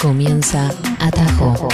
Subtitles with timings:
[0.00, 1.68] Comienza Atajo.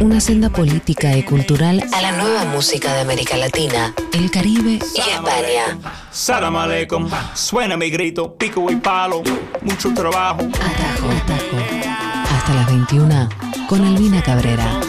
[0.00, 5.00] Una senda política y cultural a la nueva música de América Latina, el Caribe y
[5.00, 5.78] España.
[6.12, 9.22] Salam aleikum, suena mi grito, pico y palo,
[9.62, 10.42] mucho trabajo.
[10.42, 11.56] Atajo, atajo.
[12.34, 13.28] Hasta las 21
[13.68, 14.80] con Albina Cabrera.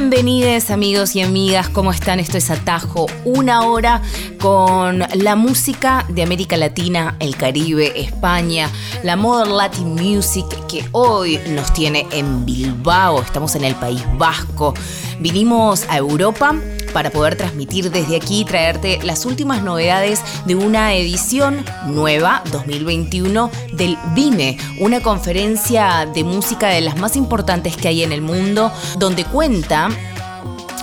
[0.00, 2.20] Bienvenidos amigos y amigas, ¿cómo están?
[2.20, 4.00] Esto es Atajo, una hora
[4.40, 8.70] con la música de América Latina, el Caribe, España,
[9.02, 14.72] la Modern Latin Music que hoy nos tiene en Bilbao, estamos en el País Vasco.
[15.18, 16.54] Vinimos a Europa
[16.92, 23.50] para poder transmitir desde aquí y traerte las últimas novedades de una edición nueva 2021
[23.72, 28.72] del VIME, una conferencia de música de las más importantes que hay en el mundo,
[28.98, 29.88] donde cuenta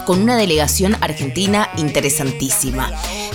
[0.06, 2.90] con una delegación argentina interesantísima.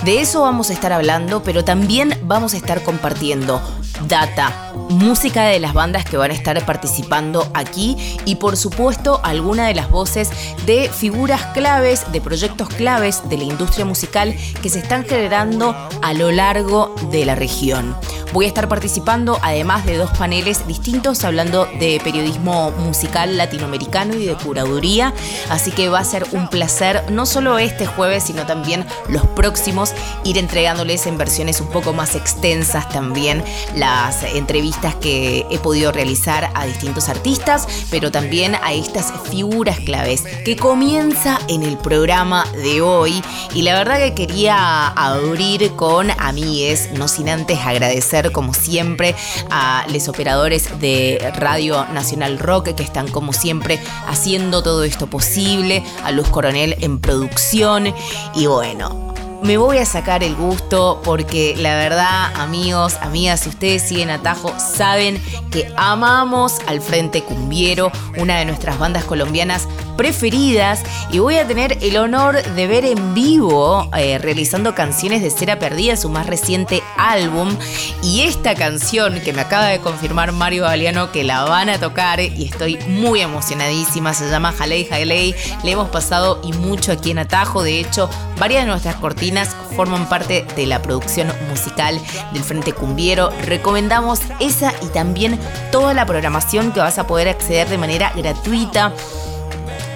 [0.04, 3.60] De eso vamos a estar hablando, pero también vamos a estar compartiendo
[4.08, 9.66] data, música de las bandas que van a estar participando aquí y por supuesto alguna
[9.66, 10.30] de las voces
[10.66, 16.12] de figuras claves, de proyectos claves de la industria musical que se están generando a
[16.14, 17.96] lo largo de la región.
[18.32, 24.24] Voy a estar participando además de dos paneles distintos hablando de periodismo musical latinoamericano y
[24.24, 25.12] de curaduría,
[25.50, 29.92] así que va a ser un placer no solo este jueves, sino también los próximos
[30.24, 34.61] ir entregándoles en versiones un poco más extensas también las entrevistas
[35.00, 41.38] que he podido realizar a distintos artistas, pero también a estas figuras claves que comienza
[41.48, 43.22] en el programa de hoy.
[43.54, 49.14] Y la verdad que quería abrir con amigues, no sin antes agradecer como siempre
[49.50, 55.82] a los operadores de Radio Nacional Rock que están como siempre haciendo todo esto posible,
[56.04, 57.92] a Luz Coronel en producción.
[58.34, 59.11] Y bueno,
[59.42, 64.54] me voy a sacar el gusto porque la verdad, amigos, amigas, si ustedes siguen Atajo,
[64.58, 65.20] saben
[65.50, 69.66] que amamos al Frente Cumbiero, una de nuestras bandas colombianas
[69.96, 75.30] preferidas, y voy a tener el honor de ver en vivo eh, realizando canciones de
[75.30, 77.54] Cera Perdida, su más reciente álbum,
[78.02, 82.20] y esta canción que me acaba de confirmar Mario Galeano que la van a tocar
[82.20, 87.18] y estoy muy emocionadísima, se llama Jalei Jalei, le hemos pasado y mucho aquí en
[87.18, 89.31] Atajo, de hecho, varias de nuestras cortinas
[89.76, 92.00] forman parte de la producción musical
[92.32, 93.30] del Frente Cumbiero.
[93.44, 95.38] Recomendamos esa y también
[95.70, 98.92] toda la programación que vas a poder acceder de manera gratuita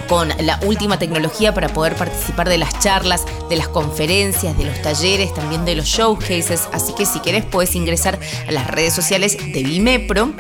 [0.09, 4.81] con la última tecnología para poder participar de las charlas, de las conferencias, de los
[4.81, 6.69] talleres, también de los showcases.
[6.73, 10.33] Así que si querés puedes ingresar a las redes sociales de Vimepro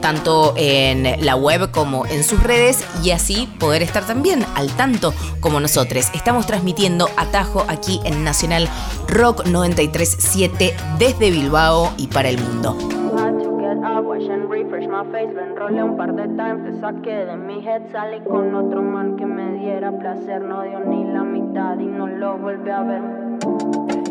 [0.00, 5.12] tanto en la web como en sus redes y así poder estar también al tanto
[5.40, 6.10] como nosotros.
[6.14, 8.68] Estamos transmitiendo Atajo aquí en Nacional
[9.08, 12.76] Rock 937 desde Bilbao y para el mundo.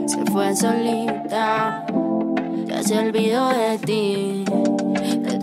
[0.06, 1.86] Se fue solita,
[2.66, 4.46] ya olvidó de ti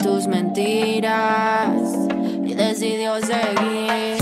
[0.05, 1.81] tus mentiras
[2.45, 4.19] y decidió seguir.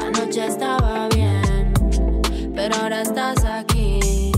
[0.00, 1.72] Anoche estaba bien,
[2.54, 4.30] pero ahora estás aquí.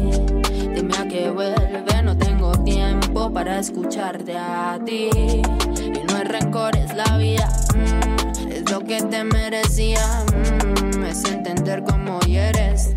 [0.74, 5.10] Dime a qué vuelve, no tengo tiempo para escucharte a ti.
[5.12, 10.24] Y no es rencor, es la vida, mm, es lo que te merecía.
[10.32, 12.94] Mm, es entender cómo eres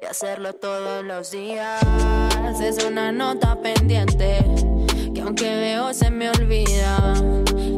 [0.00, 1.82] y hacerlo todos los días.
[2.60, 4.44] Es una nota pendiente
[5.24, 7.14] aunque veo se me olvida.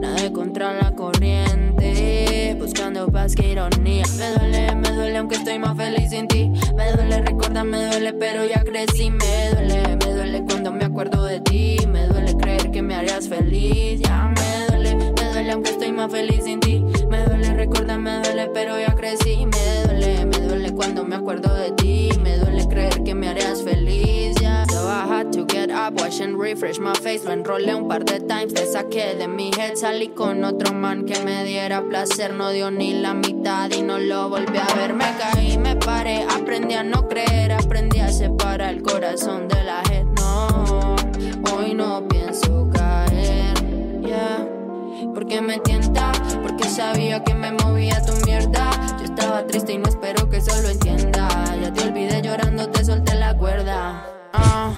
[0.00, 4.04] Nada contra la corriente, buscando paz que ironía.
[4.18, 6.50] Me duele, me duele aunque estoy más feliz sin ti.
[6.76, 9.10] Me duele recordar, me duele, pero ya crecí.
[9.10, 11.78] Me duele, me duele cuando me acuerdo de ti.
[11.88, 14.00] Me duele creer que me harías feliz.
[14.00, 16.84] Ya me duele, me duele aunque estoy más feliz sin ti.
[17.08, 19.46] Me duele recordar, me duele, pero ya crecí.
[19.46, 22.10] Me duele, me duele cuando me acuerdo de ti.
[22.22, 24.43] Me duele creer que me harías feliz.
[24.94, 27.24] I had to get up, wash and refresh my face.
[27.24, 29.74] Lo enrolé un par de times, te saqué de mi head.
[29.74, 32.32] Salí con otro man que me diera placer.
[32.32, 34.94] No dio ni la mitad y no lo volví a ver.
[34.94, 37.52] Me caí, me paré, aprendí a no creer.
[37.52, 40.04] Aprendí a separar el corazón de la head.
[40.16, 40.96] No,
[41.52, 43.54] hoy no pienso caer.
[44.00, 44.54] Yeah
[45.14, 46.12] porque me tienta,
[46.42, 48.70] porque sabía que me movía tu mierda.
[48.98, 51.28] Yo estaba triste y no espero que eso lo entienda.
[51.60, 54.06] Ya te olvidé llorando, te solté la cuerda.
[54.32, 54.72] Ah,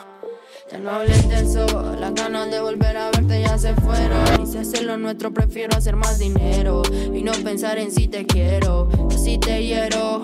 [0.70, 4.42] Ya no hables de eso, las ganas de volver a verte ya se fueron.
[4.42, 6.82] Y si hacer lo nuestro, prefiero hacer más dinero.
[7.14, 10.20] Y no pensar en si te quiero o si te hiero.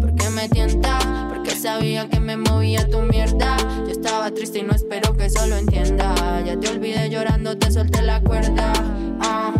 [0.00, 3.56] Porque me tienta, porque sabía que me movía tu mierda.
[3.84, 6.14] Yo estaba triste y no espero que eso lo entienda.
[6.44, 8.72] Ya te olvidé llorando, te solté la cuerda.
[9.20, 9.52] Ah,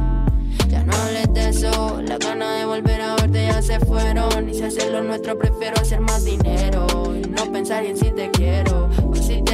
[0.68, 4.48] ya no hables de eso, las ganas de volver a verte ya se fueron.
[4.48, 6.86] Y si hacer lo nuestro, prefiero hacer más dinero.
[7.12, 8.88] Y no pensar en si te quiero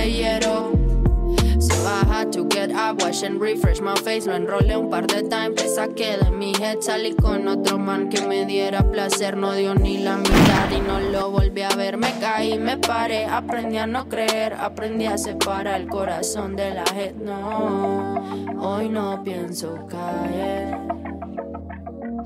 [0.03, 4.27] So I had to get up, wash and refresh my face.
[4.27, 6.81] Lo enrolé un par de times, te saqué de mi head.
[6.81, 9.37] Salí con otro man que me diera placer.
[9.37, 11.99] No dio ni la mitad y no lo volví a ver.
[11.99, 14.55] Me caí, me paré, aprendí a no creer.
[14.55, 17.15] Aprendí a separar el corazón de la head.
[17.15, 21.02] No, hoy no pienso caer.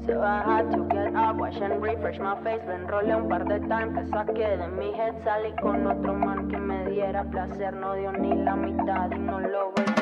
[0.04, 2.60] So I had to get up, wash and refresh my face.
[2.66, 5.14] Lo enrolé un par de times, te saqué de mi head.
[5.24, 7.72] Salí con otro man que me diera placer.
[7.74, 9.95] No dio ni la mitad y no lo voy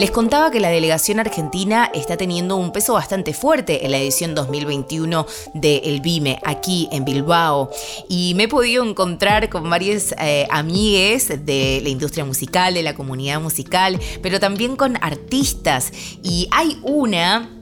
[0.00, 4.34] Les contaba que la delegación argentina está teniendo un peso bastante fuerte en la edición
[4.34, 7.70] 2021 de El Vime, aquí en Bilbao.
[8.08, 12.94] Y me he podido encontrar con varios eh, amigues de la industria musical, de la
[12.94, 15.92] comunidad musical, pero también con artistas.
[16.22, 17.59] Y hay una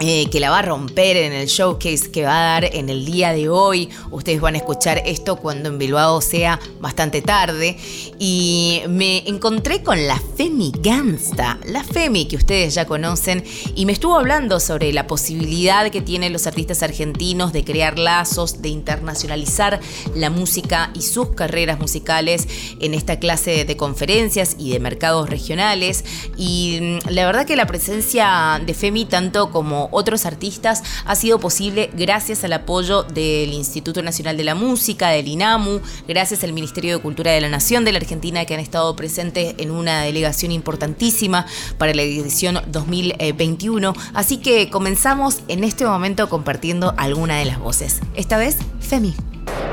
[0.00, 3.04] eh, que la va a romper en el showcase que va a dar en el
[3.04, 3.88] día de hoy.
[4.10, 7.76] Ustedes van a escuchar esto cuando en Bilbao sea bastante tarde.
[8.18, 13.44] Y me encontré con la Femi Gansta, la Femi que ustedes ya conocen,
[13.76, 18.62] y me estuvo hablando sobre la posibilidad que tienen los artistas argentinos de crear lazos,
[18.62, 19.78] de internacionalizar
[20.16, 22.48] la música y sus carreras musicales
[22.80, 26.04] en esta clase de conferencias y de mercados regionales.
[26.36, 31.38] Y mm, la verdad que la presencia de Femi, tanto como otros artistas ha sido
[31.38, 36.96] posible gracias al apoyo del Instituto Nacional de la Música, del INAMU, gracias al Ministerio
[36.96, 40.52] de Cultura de la Nación de la Argentina que han estado presentes en una delegación
[40.52, 41.46] importantísima
[41.78, 43.94] para la edición 2021.
[44.14, 48.00] Así que comenzamos en este momento compartiendo alguna de las voces.
[48.14, 49.14] Esta vez, Femi.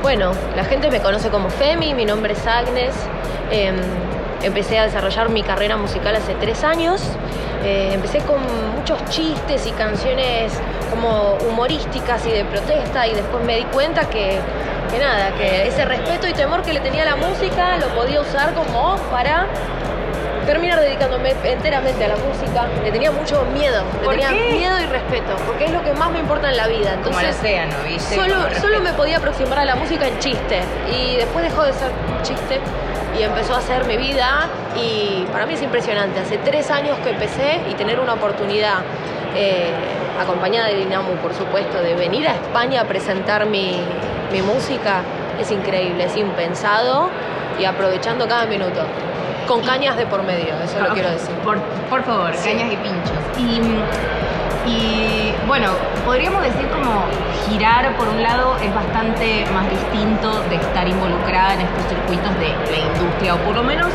[0.02, 2.94] Bueno, la gente me conoce como Femi, mi nombre es Agnes.
[3.52, 3.72] Eh,
[4.43, 7.01] empecé a desarrollar mi carrera musical hace tres años.
[7.63, 8.38] Eh, empecé con
[8.75, 10.51] muchos chistes y canciones
[10.89, 14.39] como humorísticas y de protesta y después me di cuenta que,
[14.91, 18.21] que nada, que ese respeto y temor que le tenía a la música lo podía
[18.21, 19.45] usar como para
[20.47, 22.65] terminar dedicándome enteramente a la música.
[22.83, 24.53] Le tenía mucho miedo, le ¿Por tenía qué?
[24.57, 26.95] miedo y respeto, porque es lo que más me importa en la vida.
[27.03, 28.15] Como el Entonces, océano, ¿viste?
[28.15, 30.61] Solo, solo me podía aproximar a la música en chiste
[30.91, 32.59] y después dejó de ser un chiste
[33.18, 36.19] y empezó a ser mi vida y para mí es impresionante.
[36.19, 38.80] Hace tres años que empecé y tener una oportunidad
[39.36, 39.72] eh,
[40.22, 43.80] acompañada del INAMU, por supuesto, de venir a España a presentar mi,
[44.31, 45.02] mi música
[45.40, 47.10] es increíble, es impensado
[47.60, 48.81] y aprovechando cada minuto.
[49.48, 51.34] Con cañas de por medio, eso lo Ok, quiero decir.
[51.44, 51.58] Por,
[51.90, 52.50] por favor, Sí.
[52.50, 53.12] cañas y pinchos.
[53.38, 55.67] Y, y, bueno,
[56.05, 57.05] podríamos decir como
[57.49, 62.49] girar por un lado es bastante más distinto de estar involucrada en estos circuitos de
[62.71, 63.88] la industria, o por lo menos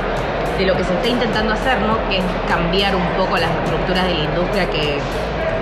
[0.59, 1.97] de lo que se está intentando hacer, ¿no?
[2.09, 4.99] Que es cambiar un poco las estructuras de la industria que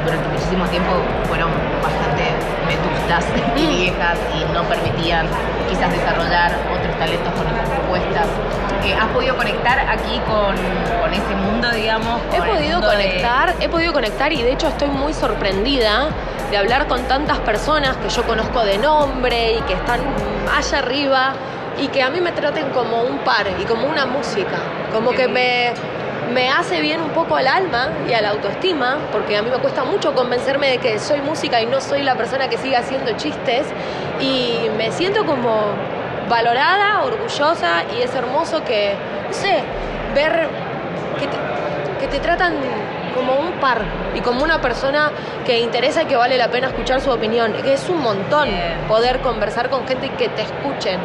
[0.04, 0.90] durante muchísimo tiempo
[1.28, 1.50] fueron
[1.82, 2.24] bastante
[2.66, 3.24] vetustas
[3.56, 5.26] y viejas y no permitían
[5.68, 8.26] quizás desarrollar otros talentos con otras propuestas.
[8.84, 10.54] Eh, ¿Has podido conectar aquí con,
[11.00, 12.20] con ese mundo, digamos?
[12.32, 16.08] He podido de- conectar, he podido conectar y de hecho estoy muy sorprendida
[16.50, 20.00] de hablar con tantas personas que yo conozco de nombre y que están
[20.54, 21.32] allá arriba
[21.80, 24.58] y que a mí me traten como un par y como una música,
[24.92, 25.72] como que me,
[26.34, 29.58] me hace bien un poco al alma y a la autoestima, porque a mí me
[29.58, 33.12] cuesta mucho convencerme de que soy música y no soy la persona que sigue haciendo
[33.16, 33.64] chistes
[34.20, 35.60] y me siento como
[36.28, 38.94] valorada, orgullosa y es hermoso que,
[39.28, 39.62] no sé,
[40.14, 40.48] ver
[41.20, 41.36] que te,
[42.00, 42.54] que te tratan
[43.14, 43.82] como un par
[44.16, 45.12] y como una persona
[45.46, 47.52] que interesa y que vale la pena escuchar su opinión.
[47.62, 48.48] Que es un montón
[48.88, 50.98] poder conversar con gente y que te escuchen.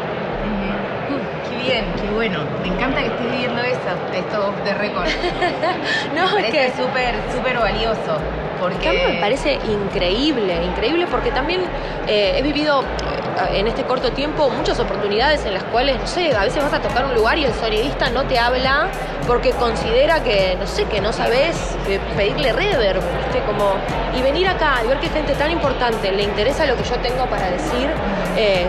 [1.70, 2.40] Qué bien, qué bueno.
[2.64, 5.08] Me encanta que estés viviendo eso, esto de récord.
[6.16, 8.18] No, Me es que súper, súper valioso.
[8.60, 11.62] Porque mí me parece increíble, increíble porque también
[12.08, 16.36] eh, he vivido eh, en este corto tiempo muchas oportunidades en las cuales, no sé,
[16.36, 18.88] a veces vas a tocar un lugar y el sonidista no te habla
[19.28, 21.56] porque considera que, no sé, que no sabes
[21.88, 23.42] eh, pedirle reverb, ¿viste?
[23.46, 23.76] Como,
[24.18, 27.26] y venir acá y ver que gente tan importante le interesa lo que yo tengo
[27.28, 27.90] para decir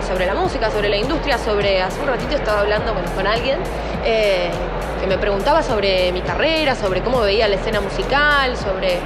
[0.05, 3.57] sobre la música, sobre la industria, sobre, hace un ratito estaba hablando con, alguien
[4.03, 8.99] que me preguntaba sobre mi carrera, sobre cómo veía la escena musical, sobre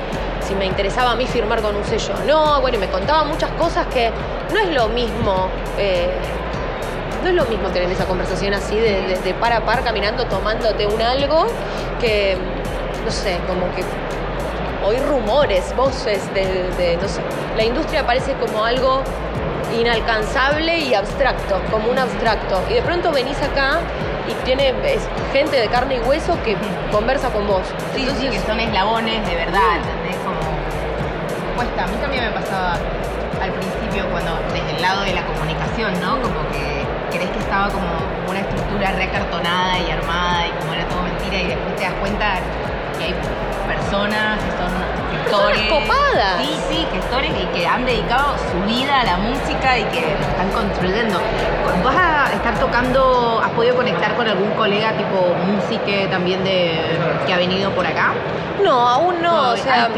[0.47, 3.23] si me interesaba a mí firmar con un sello o no, bueno, y me contaba
[3.23, 4.11] muchas cosas que
[4.53, 5.47] no es lo mismo.
[5.77, 6.09] Eh,
[7.23, 10.85] no es lo mismo tener esa conversación así de, de par a par caminando tomándote
[10.85, 11.47] un algo
[11.99, 12.37] que,
[13.03, 13.83] no sé, como que
[14.85, 17.21] oír rumores, voces de, no sé,
[17.57, 19.01] la industria parece como algo
[19.79, 22.61] inalcanzable y abstracto, como un abstracto.
[22.69, 23.79] Y de pronto venís acá
[24.27, 24.73] y tiene
[25.33, 26.55] gente de carne y hueso que
[26.91, 27.63] conversa con vos.
[27.95, 29.79] Sí, sí, que son eslabones de verdad,
[31.55, 31.85] cuesta.
[31.85, 32.73] A mí también me pasaba
[33.41, 36.21] al principio cuando desde el lado de la comunicación, ¿no?
[36.21, 37.87] Como que crees que estaba como
[38.29, 42.25] una estructura recartonada y armada y como era todo mentira y después te das cuenta
[42.97, 43.15] que hay
[43.67, 45.71] personas que son gestores.
[45.71, 46.41] copadas.
[46.41, 50.27] Sí, sí, gestores y que han dedicado su vida a la música y que lo
[50.27, 51.19] están construyendo.
[51.83, 56.79] ¿Vas a estar tocando, has podido conectar con algún colega tipo música también de
[57.25, 58.13] que ha venido por acá?
[58.63, 59.89] No, aún no, o sea,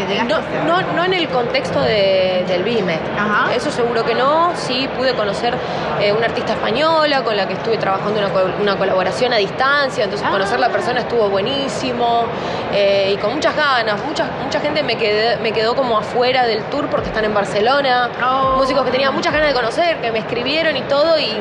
[0.65, 2.99] no, no, en el contexto del BIME.
[3.17, 3.53] Ajá.
[3.53, 4.51] Eso seguro que no.
[4.55, 5.55] Sí, pude conocer
[6.01, 10.27] eh, una artista española con la que estuve trabajando una, una colaboración a distancia, entonces
[10.27, 12.25] conocer la persona estuvo buenísimo
[12.73, 14.03] eh, y con muchas ganas.
[14.05, 18.09] Mucha, mucha gente me, quedé, me quedó como afuera del tour porque están en Barcelona.
[18.23, 18.57] Oh.
[18.57, 21.31] Músicos que tenía muchas ganas de conocer, que me escribieron y todo y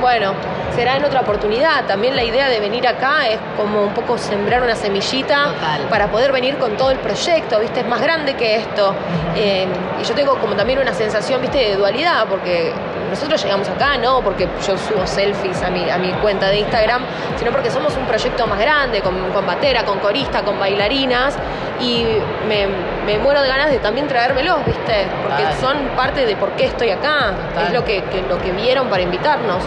[0.00, 0.34] bueno,
[0.74, 1.86] será en otra oportunidad.
[1.86, 5.54] También la idea de venir acá es como un poco sembrar una semillita
[5.90, 7.80] para poder venir con todo el proyecto, ¿viste?
[7.80, 8.94] Es más grande que esto.
[9.36, 9.66] Eh,
[10.00, 11.58] y yo tengo como también una sensación, ¿viste?
[11.58, 12.72] De dualidad, porque
[13.10, 17.02] nosotros llegamos acá, no porque yo subo selfies a mi, a mi cuenta de Instagram,
[17.38, 21.36] sino porque somos un proyecto más grande, con, con batera, con corista, con bailarinas,
[21.80, 22.04] y
[22.48, 22.66] me,
[23.04, 25.06] me, muero de ganas de también traérmelos, ¿viste?
[25.22, 27.32] Porque son parte de por qué estoy acá,
[27.66, 29.62] es lo que, lo que vieron para invitarnos.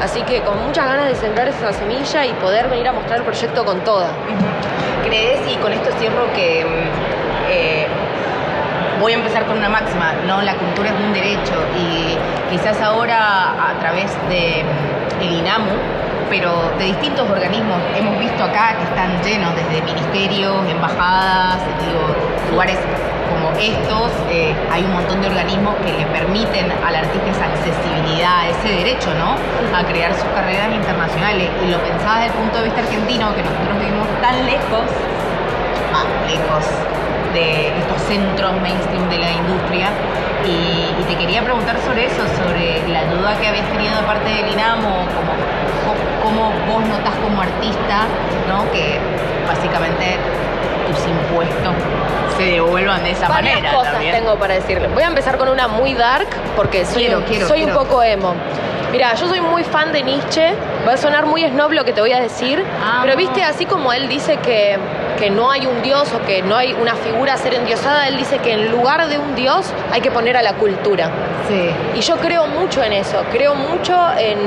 [0.00, 3.24] Así que con muchas ganas de sembrar esa semilla y poder venir a mostrar el
[3.24, 4.08] proyecto con toda.
[5.04, 7.86] ¿Crees, y con esto cierro, que mm, eh,
[9.00, 10.42] voy a empezar con una máxima, ¿no?
[10.42, 12.16] La cultura es un derecho y
[12.50, 14.62] quizás ahora a través de
[15.22, 15.72] el INAMU,
[16.28, 22.14] pero de distintos organismos hemos visto acá que están llenos desde ministerios, embajadas, digo,
[22.52, 22.76] lugares
[23.30, 28.50] como estos, eh, hay un montón de organismos que le permiten al artista esa accesibilidad,
[28.50, 29.34] ese derecho, ¿no?
[29.76, 31.48] A crear sus carreras internacionales.
[31.64, 34.84] Y lo pensaba desde el punto de vista argentino, que nosotros vivimos tan lejos,
[35.92, 36.89] más lejos
[37.32, 39.88] de estos centros mainstream de la industria.
[40.44, 44.52] Y, te quería preguntar sobre eso, sobre la ayuda que habías tenido de parte del
[44.52, 45.04] INAMO,
[45.84, 48.06] como, cómo vos notas como artista,
[48.48, 48.70] ¿no?
[48.70, 48.98] Que
[49.46, 50.18] básicamente
[50.86, 51.74] tus impuestos
[52.36, 53.74] se devuelvan de esa Varias manera.
[53.74, 54.88] cosas tengo para decirle.
[54.88, 57.08] Voy a empezar con una muy dark porque soy,
[57.46, 58.34] soy un poco emo.
[58.92, 60.54] Mira, yo soy muy fan de Nietzsche.
[60.86, 62.64] Va a sonar muy snob lo que te voy a decir.
[62.82, 63.00] Ah.
[63.02, 64.78] Pero viste, así como él dice que,
[65.20, 68.16] que no hay un dios o que no hay una figura a ser endiosada, él
[68.16, 71.10] dice que en lugar de un dios hay que poner a la cultura.
[71.46, 71.70] Sí.
[71.94, 73.22] Y yo creo mucho en eso.
[73.30, 74.38] Creo mucho en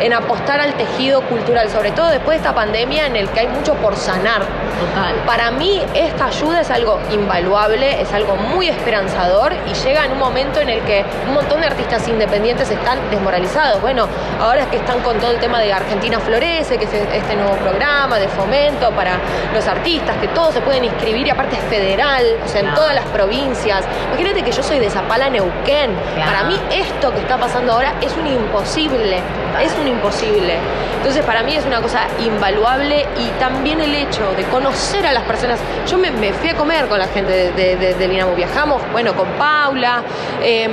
[0.00, 3.48] en apostar al tejido cultural, sobre todo después de esta pandemia en el que hay
[3.48, 4.42] mucho por sanar.
[4.76, 5.14] Total.
[5.24, 10.18] Para mí esta ayuda es algo invaluable, es algo muy esperanzador y llega en un
[10.18, 13.80] momento en el que un montón de artistas independientes están desmoralizados.
[13.80, 14.06] Bueno,
[14.38, 17.56] ahora es que están con todo el tema de Argentina Florece, que es este nuevo
[17.56, 19.18] programa de fomento para
[19.54, 22.94] los artistas, que todos se pueden inscribir y aparte es federal, o sea, en todas
[22.94, 23.84] las provincias.
[24.08, 25.94] Imagínate que yo soy de Zapala, Neuquén.
[26.16, 29.20] Para mí esto que está pasando ahora es un imposible,
[29.62, 30.54] es un imposible.
[30.96, 35.24] Entonces para mí es una cosa invaluable y también el hecho de conocer a las
[35.24, 35.60] personas.
[35.88, 40.02] Yo me, fui a comer con la gente de, de, Dinamo, viajamos, bueno, con Paula.
[40.42, 40.72] Em,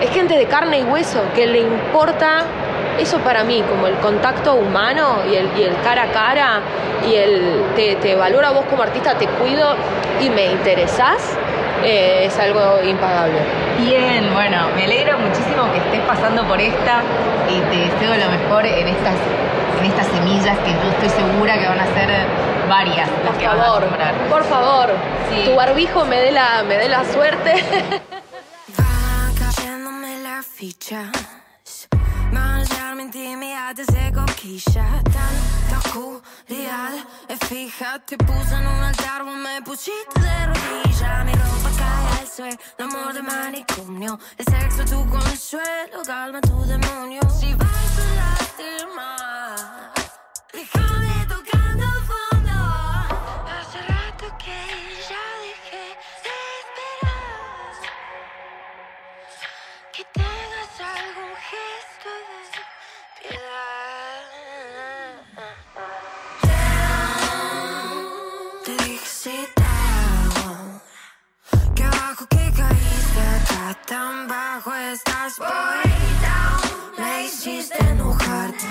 [0.00, 2.44] es gente de carne y hueso que le importa
[2.98, 6.60] eso para mí, como el contacto humano y el, y el cara a cara
[7.08, 9.76] y el te, te valoro a vos como artista, te cuido
[10.20, 11.38] y me interesás
[11.84, 13.67] eh, es algo impagable.
[13.78, 17.02] Bien, bueno, me alegro muchísimo que estés pasando por esta
[17.48, 19.14] y te deseo lo mejor en estas,
[19.78, 22.10] en estas semillas que yo estoy segura que van a ser
[22.68, 24.90] varias las por que favor, a Por favor,
[25.44, 27.64] tu barbijo me dé la, me dé la suerte.
[38.08, 41.24] Te puse en un altar, vos me pusiste de rodillas.
[41.26, 42.07] Mi ropa cae
[42.44, 44.18] al suelo, amor de manicomio.
[44.36, 47.20] El sexo tu consuelo, calma tu demonio.
[47.30, 49.57] Si vas a lastimar,
[74.66, 76.60] estás way down.
[76.98, 78.64] Me hiciste enojarte.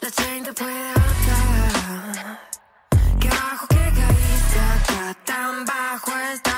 [0.00, 2.40] La chain te puede ahorcar.
[3.18, 6.51] Que bajo que caíste acá, tan bajo estás,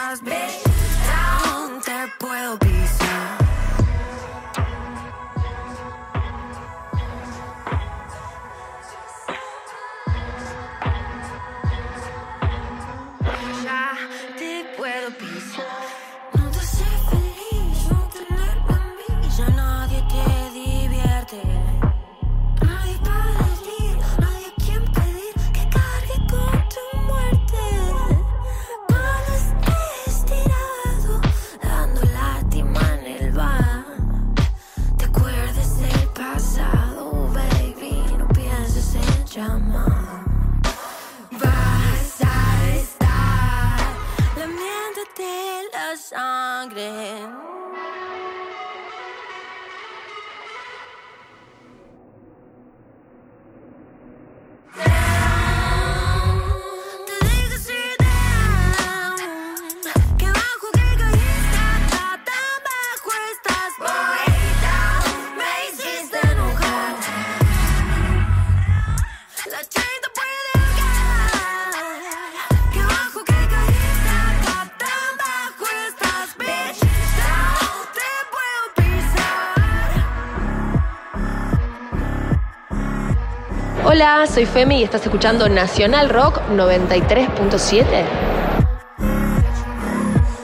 [84.34, 87.84] soy Femi y estás escuchando Nacional Rock 93.7.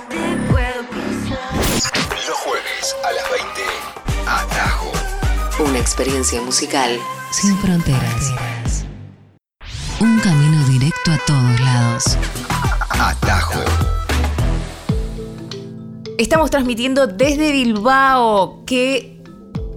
[0.09, 1.40] Te puedo pisar.
[2.14, 3.49] Los jueves a las 20,
[4.28, 4.92] Atajo.
[5.68, 7.00] Una experiencia musical
[7.32, 8.32] sin fronteras.
[9.99, 12.16] Un camino directo a todos lados.
[12.90, 13.59] Atajo.
[16.16, 18.62] Estamos transmitiendo desde Bilbao.
[18.67, 19.21] Qué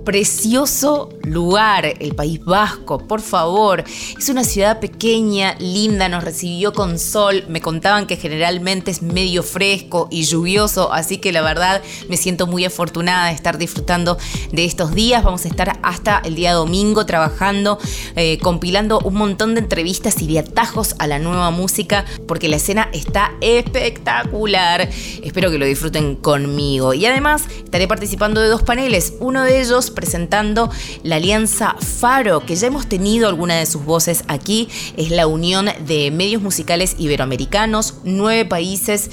[0.06, 3.84] precioso lugar, el País Vasco, por favor.
[4.18, 7.46] Es una ciudad pequeña, linda, nos recibió con sol.
[7.48, 12.48] Me contaban que generalmente es medio fresco y lluvioso, así que la verdad me siento
[12.48, 14.18] muy afortunada de estar disfrutando
[14.52, 15.24] de estos días.
[15.24, 17.80] Vamos a estar hasta el día domingo trabajando,
[18.16, 22.58] eh, compilando un montón de entrevistas y de atajos a la nueva música, porque la
[22.58, 24.90] escena está espectacular.
[25.24, 26.94] Espero que lo disfruten conmigo.
[26.94, 30.70] Y además estaré participando de dos paneles, uno de ellos presentando
[31.04, 34.70] la alianza Faro, que ya hemos tenido alguna de sus voces aquí.
[34.98, 39.10] Es la unión de medios musicales iberoamericanos, nueve países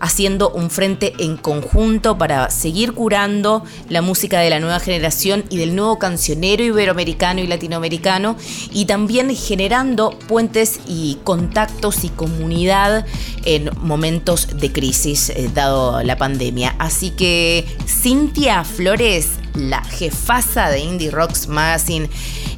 [0.00, 5.56] haciendo un frente en conjunto para seguir curando la música de la nueva generación y
[5.56, 8.36] del nuevo cancionero iberoamericano y latinoamericano
[8.72, 13.06] y también generando puentes y contactos y comunidad
[13.44, 16.74] en momentos de crisis eh, dado la pandemia.
[16.78, 22.08] Así que Cintia Flores la jefaza de Indie Rocks Magazine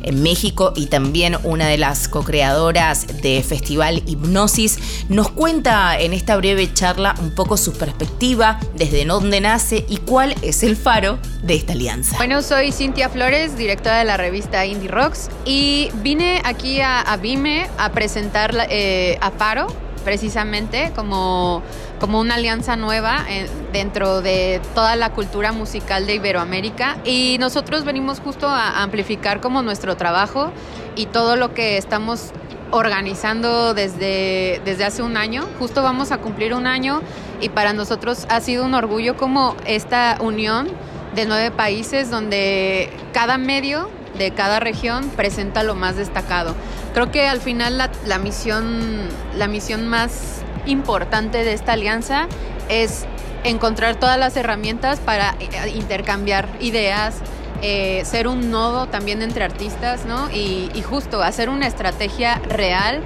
[0.03, 6.37] en México y también una de las co-creadoras de Festival Hipnosis, nos cuenta en esta
[6.37, 11.55] breve charla un poco su perspectiva, desde dónde nace y cuál es el faro de
[11.55, 12.17] esta alianza.
[12.17, 17.17] Bueno, soy Cintia Flores, directora de la revista Indie Rocks, y vine aquí a, a
[17.17, 19.67] Vime a presentar eh, a Faro,
[20.01, 21.63] precisamente como,
[21.99, 27.85] como una alianza nueva eh, dentro de toda la cultura musical de Iberoamérica y nosotros
[27.85, 30.53] venimos justo a amplificar como nuestro trabajo
[30.97, 32.33] y todo lo que estamos
[32.71, 35.47] organizando desde, desde hace un año.
[35.59, 37.03] Justo vamos a cumplir un año
[37.41, 40.69] y para nosotros ha sido un orgullo como esta unión
[41.15, 46.55] de nueve países donde cada medio de cada región presenta lo más destacado.
[46.95, 52.27] Creo que al final la, misión, la misión más importante de esta alianza
[52.69, 53.05] es
[53.45, 57.17] encontrar todas las herramientas para eh, intercambiar ideas,
[57.63, 60.31] eh, ser un nodo también entre artistas, ¿no?
[60.31, 63.03] Y, y, justo hacer una estrategia real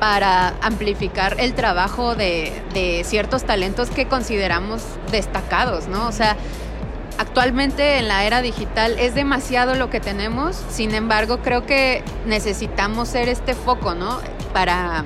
[0.00, 6.06] para amplificar el trabajo de, de ciertos talentos que consideramos destacados, ¿no?
[6.06, 6.36] O sea,
[7.18, 13.08] actualmente en la era digital es demasiado lo que tenemos, sin embargo creo que necesitamos
[13.08, 14.18] ser este foco, ¿no?
[14.52, 15.04] Para,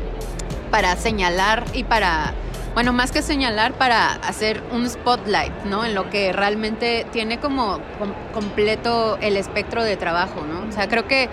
[0.71, 2.33] para señalar y para,
[2.75, 5.85] bueno, más que señalar, para hacer un spotlight, ¿no?
[5.85, 10.69] En lo que realmente tiene como com completo el espectro de trabajo, ¿no?
[10.69, 11.29] O sea, creo que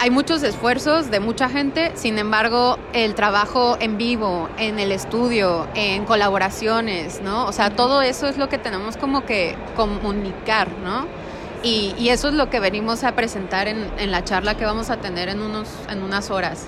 [0.00, 5.68] hay muchos esfuerzos de mucha gente, sin embargo, el trabajo en vivo, en el estudio,
[5.74, 7.44] en colaboraciones, ¿no?
[7.44, 11.06] O sea, todo eso es lo que tenemos como que comunicar, ¿no?
[11.62, 14.96] Y, eso es lo que venimos a presentar en, en, la charla que vamos a
[14.96, 16.64] tener en, unos, en unas horas.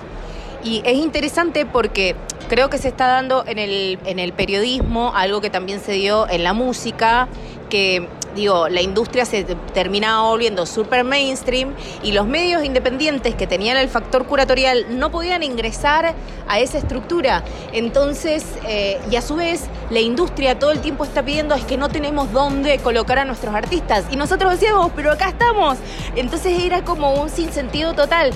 [0.63, 2.15] Y es interesante porque
[2.49, 6.29] creo que se está dando en el, en el periodismo algo que también se dio
[6.29, 7.27] en la música,
[7.73, 13.77] que digo, la industria se terminaba volviendo super mainstream y los medios independientes que tenían
[13.77, 16.13] el factor curatorial no podían ingresar
[16.47, 17.43] a esa estructura.
[17.71, 21.77] Entonces, eh, y a su vez, la industria todo el tiempo está pidiendo es que
[21.77, 24.05] no tenemos dónde colocar a nuestros artistas.
[24.11, 25.79] Y nosotros decíamos, pero acá estamos.
[26.15, 28.29] Entonces era como un sinsentido total.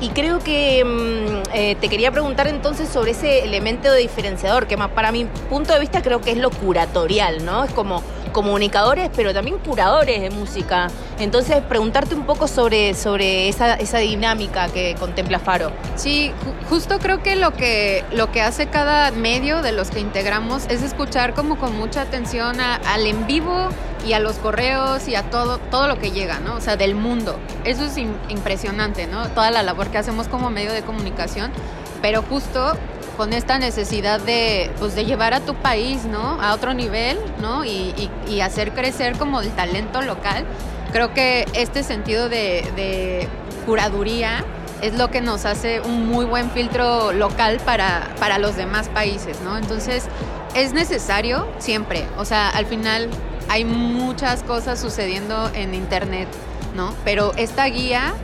[0.00, 4.90] Y creo que mm, eh, te quería preguntar entonces sobre ese elemento diferenciador, que más
[4.90, 7.64] para mi punto de vista creo que es lo curatorial, ¿no?
[7.64, 8.02] Es como
[8.34, 10.88] comunicadores, pero también curadores de música.
[11.18, 15.70] Entonces, preguntarte un poco sobre, sobre esa, esa dinámica que contempla Faro.
[15.94, 16.32] Sí,
[16.68, 20.82] justo creo que lo, que lo que hace cada medio de los que integramos es
[20.82, 23.68] escuchar como con mucha atención al en vivo
[24.06, 26.56] y a los correos y a todo, todo lo que llega, ¿no?
[26.56, 27.38] O sea, del mundo.
[27.64, 29.28] Eso es impresionante, ¿no?
[29.28, 31.52] Toda la labor que hacemos como medio de comunicación,
[32.02, 32.76] pero justo
[33.16, 36.40] con esta necesidad de, pues, de llevar a tu país, ¿no?
[36.40, 37.64] A otro nivel, ¿no?
[37.64, 38.10] Y,
[38.42, 40.44] hacer crecer como el talento local.
[40.92, 43.28] Creo que este sentido de,
[43.64, 44.44] curaduría
[44.82, 49.40] es lo que nos hace un muy buen filtro local para, para los demás países,
[49.40, 49.56] ¿no?
[49.56, 50.04] Entonces,
[50.54, 52.06] es necesario siempre.
[52.18, 53.08] O sea, al final
[53.48, 56.28] hay muchas cosas sucediendo en internet,
[56.74, 56.94] ¿no?
[57.04, 58.14] Pero esta guía,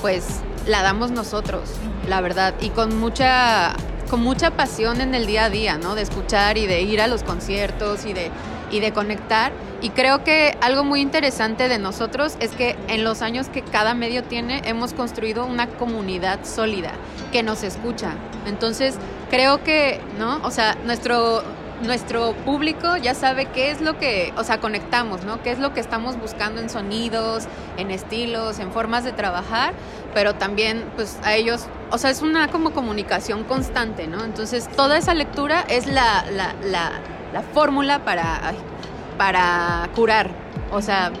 [0.00, 1.70] pues, la damos nosotros,
[2.08, 3.74] la verdad, y con mucha
[4.08, 5.94] con mucha pasión en el día a día, ¿no?
[5.94, 8.30] De escuchar y de ir a los conciertos y de,
[8.70, 9.52] y de conectar.
[9.80, 13.94] Y creo que algo muy interesante de nosotros es que en los años que cada
[13.94, 16.92] medio tiene hemos construido una comunidad sólida
[17.32, 18.14] que nos escucha.
[18.46, 18.96] Entonces,
[19.30, 20.40] creo que, ¿no?
[20.42, 21.44] O sea, nuestro
[21.82, 25.42] nuestro público ya sabe qué es lo que, o sea, conectamos, ¿no?
[25.42, 27.44] Qué es lo que estamos buscando en sonidos,
[27.76, 29.74] en estilos, en formas de trabajar,
[30.14, 34.24] pero también, pues, a ellos, o sea, es una como comunicación constante, ¿no?
[34.24, 36.92] Entonces, toda esa lectura es la, la, la,
[37.32, 38.52] la fórmula para,
[39.16, 40.30] para curar,
[40.70, 41.12] o sea,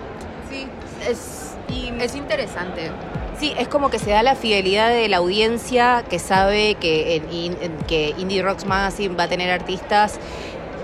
[0.50, 0.66] sí,
[1.08, 2.90] es, y, es interesante.
[3.38, 7.76] Sí, es como que se da la fidelidad de la audiencia que sabe que, en,
[7.86, 10.18] que Indie Rocks Magazine va a tener artistas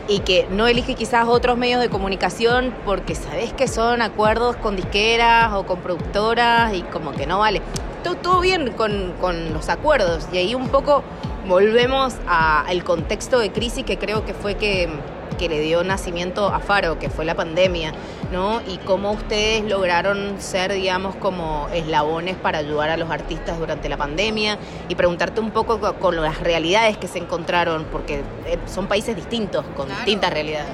[0.06, 4.76] y que no elige quizás otros medios de comunicación porque sabes que son acuerdos con
[4.76, 7.60] disqueras o con productoras y como que no vale.
[8.04, 11.02] Todo, todo bien con, con los acuerdos y ahí un poco
[11.48, 14.88] volvemos al contexto de crisis que creo que fue que
[15.34, 17.92] que le dio nacimiento a Faro, que fue la pandemia,
[18.32, 18.60] ¿no?
[18.66, 23.96] Y cómo ustedes lograron ser, digamos, como eslabones para ayudar a los artistas durante la
[23.96, 29.16] pandemia y preguntarte un poco con, las realidades que se encontraron, porque eh, son países
[29.16, 30.72] distintos, con distintas realidades.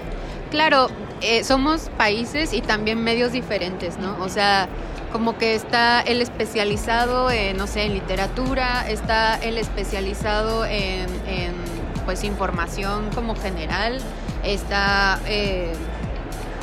[0.50, 0.88] Claro,
[1.22, 4.16] eh, somos países y también medios diferentes, ¿no?
[4.20, 4.68] O sea,
[5.12, 11.08] como que está el especializado en, no sé, en literatura, está el especializado en,
[12.04, 14.00] pues información como general,
[14.44, 15.20] está...
[15.26, 15.72] Eh,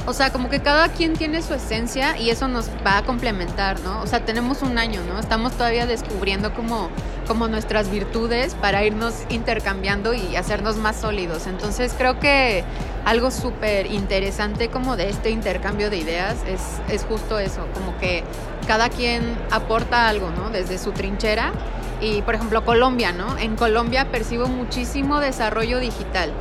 [0.07, 3.81] o sea, como que cada quien tiene su esencia y eso nos va a complementar,
[3.81, 4.01] ¿no?
[4.01, 5.19] O sea, tenemos un año, ¿no?
[5.19, 6.89] Estamos todavía descubriendo como,
[7.27, 11.45] como nuestras virtudes para irnos intercambiando y hacernos más sólidos.
[11.45, 12.63] Entonces creo que
[13.03, 18.23] algo súper interesante como de este intercambio de ideas es, es justo eso, como que
[18.65, 20.49] cada quien aporta algo, ¿no?
[20.51, 21.51] Desde su trinchera.
[21.99, 23.37] Y por ejemplo Colombia, ¿no?
[23.37, 26.31] En Colombia percibo muchísimo desarrollo digital.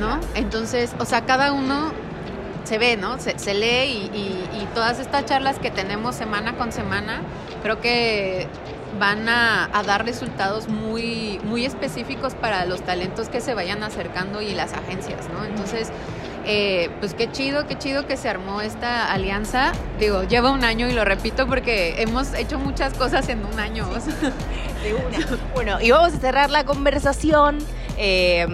[0.00, 0.18] ¿no?
[0.34, 1.92] Entonces, o sea, cada uno
[2.64, 3.18] se ve, ¿no?
[3.18, 7.20] Se, lee y, todas estas charlas que tenemos semana con semana,
[7.62, 8.46] creo que
[8.98, 14.54] van a, dar resultados muy, muy específicos para los talentos que se vayan acercando y
[14.54, 15.44] las agencias, ¿no?
[15.44, 15.90] Entonces,
[16.44, 19.72] eh, pues qué chido, qué chido que se armó esta alianza.
[20.00, 23.86] Digo, lleva un año y lo repito porque hemos hecho muchas cosas en un año.
[24.82, 25.38] De una.
[25.54, 27.58] Bueno, y vamos a cerrar la conversación.
[27.98, 28.46] Eh,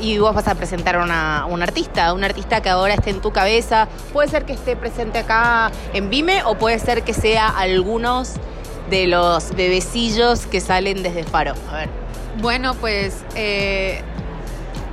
[0.00, 3.20] y vos vas a presentar a una, un artista, un artista que ahora esté en
[3.20, 3.88] tu cabeza.
[4.12, 8.34] Puede ser que esté presente acá en Vime o puede ser que sea algunos
[8.90, 11.54] de los bebecillos que salen desde Faro.
[11.70, 11.88] A ver.
[12.40, 14.02] Bueno, pues eh,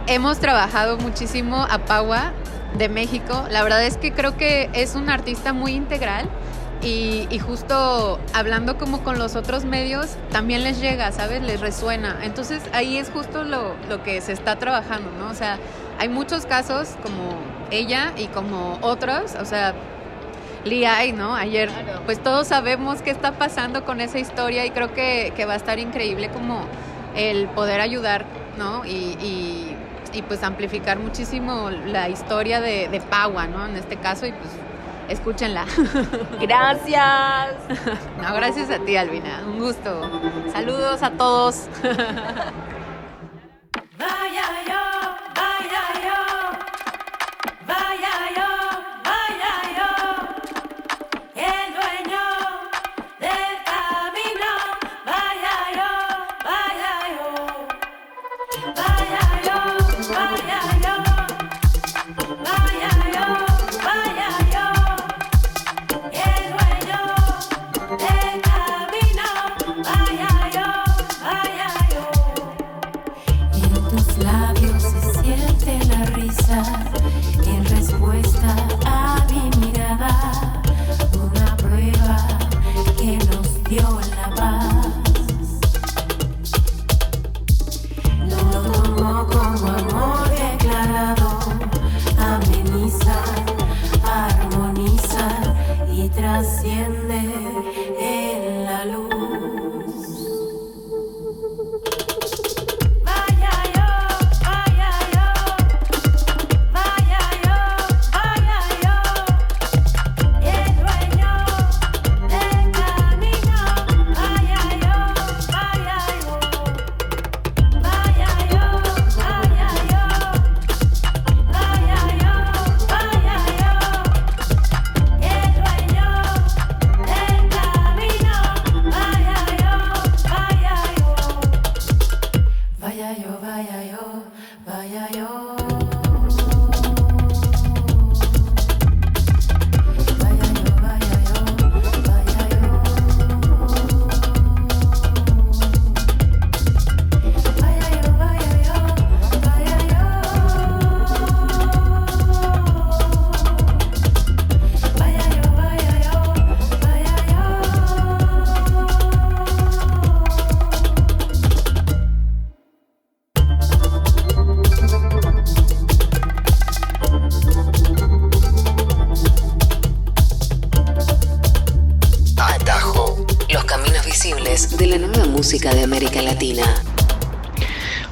[0.07, 2.33] hemos trabajado muchísimo a Paua
[2.77, 3.45] de México.
[3.49, 6.29] La verdad es que creo que es un artista muy integral
[6.85, 11.41] y, justo hablando como con los otros medios, también les llega, ¿sabes?
[11.41, 12.19] Les resuena.
[12.23, 15.29] Entonces ahí es justo lo, lo que se está trabajando, ¿no?
[15.29, 15.57] O sea,
[15.97, 17.39] hay muchos casos como
[17.71, 19.73] ella y como otros, o sea,
[20.63, 21.35] Lee ¿no?
[21.35, 21.69] Ayer,
[22.05, 25.57] pues todos sabemos qué está pasando con esa historia y creo que, que va a
[25.57, 26.65] estar increíble como
[27.15, 28.25] el poder ayudar,
[28.57, 28.85] ¿no?
[28.85, 29.75] Y, y,
[30.13, 33.65] y pues amplificar muchísimo la historia de, de Paua, ¿no?
[33.65, 34.49] En este caso, y pues
[35.09, 35.65] escúchenla.
[36.41, 37.55] Gracias.
[38.21, 39.43] No, gracias a ti, Albina.
[39.45, 40.01] Un gusto.
[40.51, 41.67] Saludos a todos.
[43.97, 44.43] Vaya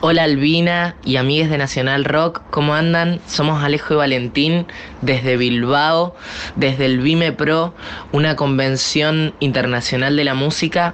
[0.01, 3.21] Hola Albina y amigues de Nacional Rock, ¿cómo andan?
[3.25, 4.67] Somos Alejo y Valentín
[5.01, 6.15] desde Bilbao,
[6.55, 7.73] desde el Vime Pro,
[8.11, 10.93] una convención internacional de la música.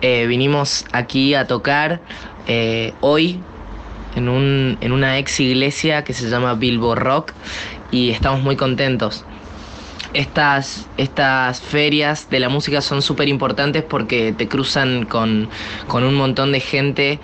[0.00, 2.00] Eh, vinimos aquí a tocar
[2.48, 3.38] eh, hoy
[4.16, 7.32] en, un, en una ex iglesia que se llama Bilbo Rock
[7.92, 9.24] y estamos muy contentos.
[10.12, 15.48] Estas, estas ferias de la música son súper importantes porque te cruzan con,
[15.86, 17.20] con un montón de gente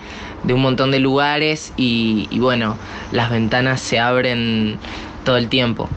[0.46, 2.76] de un montón de lugares y, bueno,
[3.12, 4.78] las ventanas se abren
[5.24, 5.88] todo el tiempo.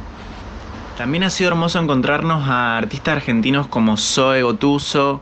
[0.97, 5.21] También ha sido hermoso encontrarnos a artistas argentinos como Zoe Gotuso,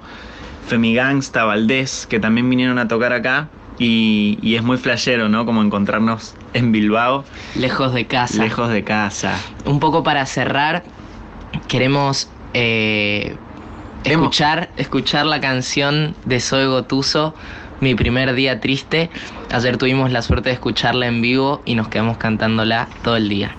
[0.67, 3.49] Femigangsta, Valdés, que también vinieron a tocar acá.
[3.79, 5.45] Y, es muy flashero, ¿no?
[5.45, 7.25] Como encontrarnos en Bilbao.
[7.53, 8.43] Lejos de casa.
[8.43, 9.37] Lejos de casa.
[9.65, 10.83] Un poco para cerrar,
[11.67, 13.35] queremos eh,
[14.03, 17.33] escuchar, escuchar la canción de Zoe Gotuso
[17.79, 19.09] mi primer día triste.
[19.51, 23.55] Ayer tuvimos la suerte de escucharla en vivo y nos quedamos cantándola todo el día.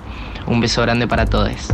[0.47, 1.73] Un beso grande para todos.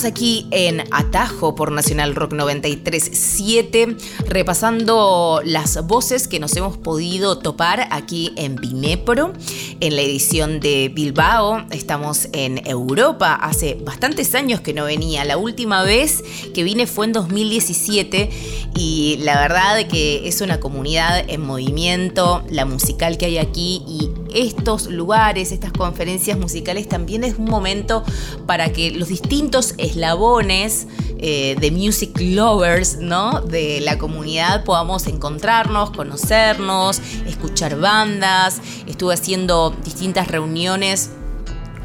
[0.00, 7.36] Estamos aquí en Atajo por Nacional Rock 93.7, repasando las voces que nos hemos podido
[7.36, 9.34] topar aquí en Binepro,
[9.80, 11.66] en la edición de Bilbao.
[11.70, 15.26] Estamos en Europa, hace bastantes años que no venía.
[15.26, 18.30] La última vez que vine fue en 2017
[18.76, 24.08] y la verdad que es una comunidad en movimiento, la musical que hay aquí y
[24.34, 28.04] estos lugares, estas conferencias musicales también es un momento
[28.46, 30.86] para que los distintos eslabones
[31.18, 33.40] eh, de music lovers, ¿no?
[33.40, 38.60] De la comunidad podamos encontrarnos, conocernos, escuchar bandas.
[38.86, 41.10] Estuve haciendo distintas reuniones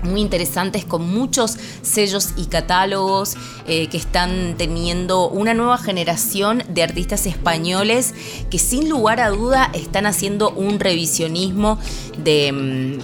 [0.06, 3.36] muy interesantes con muchos sellos y catálogos
[3.68, 8.14] eh, que están teniendo una nueva generación de artistas españoles
[8.50, 11.80] que sin lugar a duda están haciendo un revisionismo
[12.18, 13.00] de...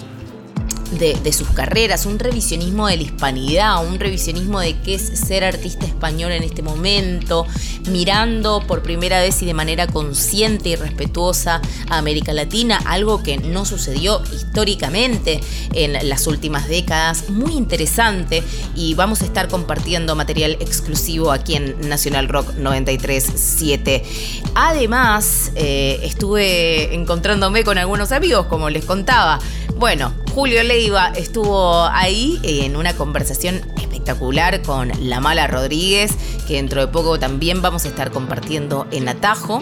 [0.91, 5.85] De, sus carreras, un revisionismo de la hispanidad, un revisionismo de qué es ser artista
[5.85, 7.47] español en este momento,
[7.89, 13.37] mirando por primera vez y de manera consciente y respetuosa a América Latina, algo que
[13.37, 15.39] no sucedió históricamente
[15.73, 18.43] en las últimas décadas, muy interesante
[18.75, 24.03] y vamos a estar compartiendo material exclusivo aquí en Nacional Rock 937.
[24.55, 29.39] Además, eh, estuve encontrándome con algunos amigos, como les contaba.
[29.75, 36.13] Bueno, Julio Leiva estuvo ahí en una conversación espectacular con La Mala Rodríguez,
[36.47, 39.61] que dentro de poco también vamos a estar compartiendo en Atajo,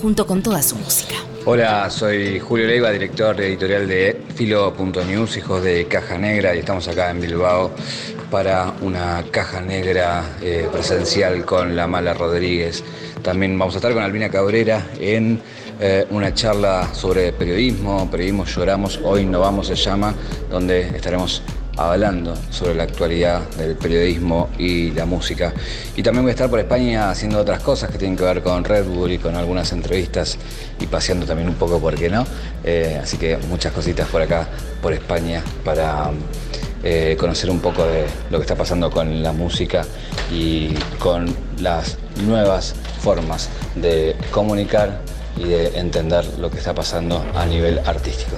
[0.00, 1.16] junto con toda su música.
[1.44, 7.10] Hola, soy Julio Leiva, director editorial de Filo.news, hijos de Caja Negra, y estamos acá
[7.10, 7.72] en Bilbao
[8.30, 12.84] para una caja negra eh, presencial con La Mala Rodríguez.
[13.22, 15.40] También vamos a estar con Albina Cabrera en
[15.80, 20.14] eh, una charla sobre periodismo, periodismo lloramos, hoy no vamos se llama,
[20.50, 21.42] donde estaremos
[21.76, 25.52] hablando sobre la actualidad del periodismo y la música.
[25.94, 28.64] Y también voy a estar por España haciendo otras cosas que tienen que ver con
[28.64, 30.38] Red Bull y con algunas entrevistas
[30.80, 32.26] y paseando también un poco, ¿por qué no?
[32.64, 34.48] Eh, así que muchas cositas por acá,
[34.80, 36.10] por España, para
[36.82, 39.84] eh, conocer un poco de lo que está pasando con la música
[40.32, 41.26] y con
[41.60, 45.00] las nuevas formas de comunicar
[45.36, 48.36] y de entender lo que está pasando a nivel artístico.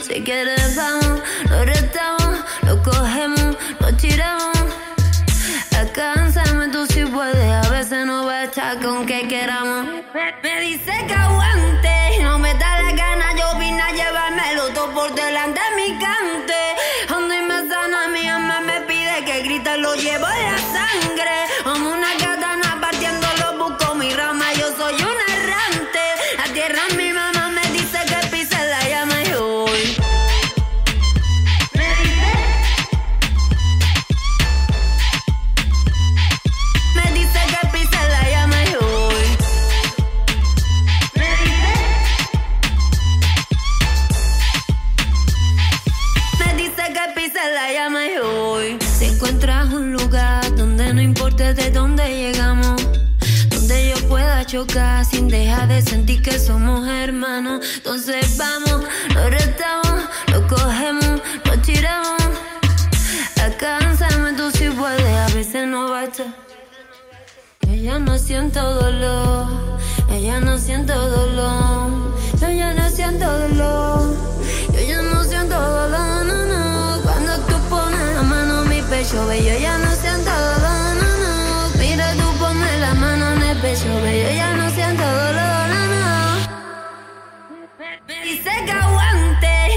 [0.00, 4.56] Si quieres vamos, lo retamos, lo cogemos, lo tiramos.
[5.76, 9.86] Alcánzame tú si puedes, a veces no va a estar con que queramos.
[10.42, 11.15] Me, dice que
[54.56, 60.00] chocar sin dejar de sentir que somos hermanos, entonces vamos, lo retamos,
[60.32, 62.22] lo cogemos, lo tiramos.
[63.42, 66.24] Alcánzame tú si puedes, a veces no basta.
[67.70, 69.46] Ella no siento dolor,
[70.10, 71.90] ella no siento dolor,
[72.40, 74.16] yo ya no siento dolor,
[74.72, 77.02] yo ya no siento dolor, no, no.
[77.02, 80.65] Cuando tú pones la mano en mi pecho, ve, yo ya no siento dolor,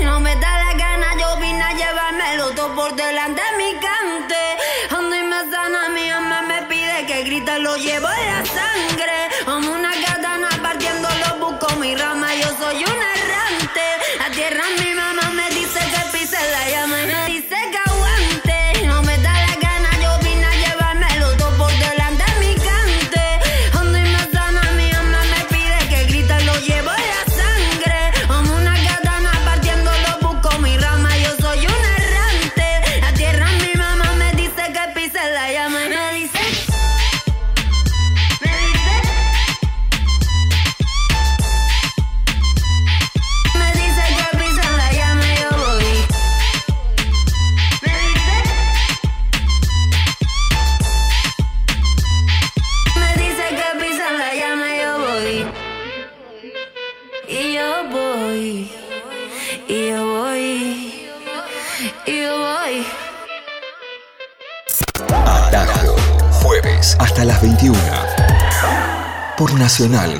[0.04, 4.42] no me da la gana, yo vine a llevármelo todo por delante de mi cante.
[4.90, 9.18] Ando y me sana, mi alma me pide que grita, lo llevo en la sangre.
[9.46, 9.89] Como una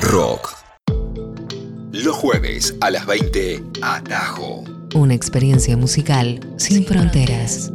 [0.00, 0.56] Rock.
[1.92, 4.64] Los jueves a las 20, Atajo.
[4.94, 7.70] Una experiencia musical sin fronteras.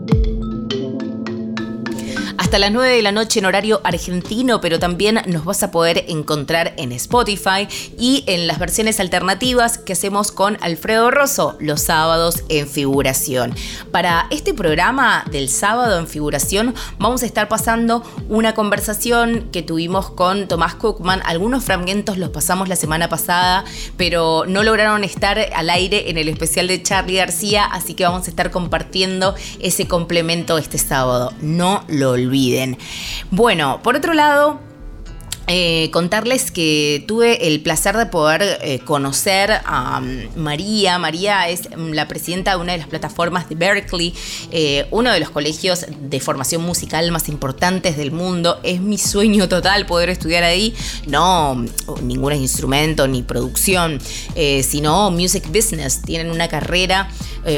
[2.45, 6.05] Hasta las 9 de la noche en horario argentino, pero también nos vas a poder
[6.09, 7.67] encontrar en Spotify
[7.97, 13.55] y en las versiones alternativas que hacemos con Alfredo Rosso los sábados en figuración.
[13.91, 20.11] Para este programa del sábado en figuración vamos a estar pasando una conversación que tuvimos
[20.11, 21.23] con Tomás Cookman.
[21.25, 23.65] Algunos fragmentos los pasamos la semana pasada,
[23.97, 28.27] pero no lograron estar al aire en el especial de Charlie García, así que vamos
[28.27, 31.33] a estar compartiendo ese complemento este sábado.
[31.41, 32.34] No lo olviden.
[33.31, 34.59] Bueno, por otro lado,
[35.47, 40.97] eh, contarles que tuve el placer de poder eh, conocer a um, María.
[40.97, 44.15] María es um, la presidenta de una de las plataformas de Berkeley,
[44.51, 48.59] eh, uno de los colegios de formación musical más importantes del mundo.
[48.63, 50.73] Es mi sueño total poder estudiar ahí.
[51.05, 51.67] No um,
[52.01, 53.99] ningún instrumento ni producción,
[54.63, 56.01] sino music business.
[56.01, 57.09] Tienen una carrera,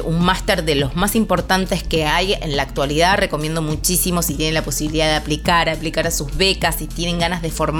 [0.04, 3.18] un máster de los más importantes que hay en la actualidad.
[3.18, 7.42] Recomiendo muchísimo si tienen la posibilidad de aplicar, aplicar a sus becas, si tienen ganas
[7.42, 7.77] de formar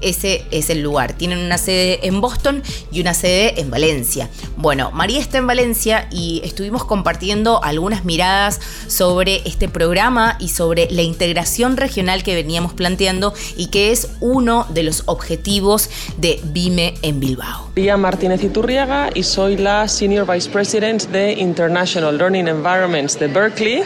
[0.00, 1.12] ese es el lugar.
[1.14, 2.62] Tienen una sede en Boston
[2.92, 4.28] y una sede en Valencia.
[4.56, 10.88] Bueno, María está en Valencia y estuvimos compartiendo algunas miradas sobre este programa y sobre
[10.90, 16.94] la integración regional que veníamos planteando y que es uno de los objetivos de BIME
[17.02, 17.70] en Bilbao.
[17.76, 23.82] María Martínez Iturriaga y soy la Senior Vice President de International Learning Environments de Berkeley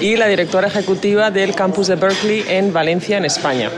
[0.00, 3.70] y la directora ejecutiva del campus de Berkeley en Valencia, en España.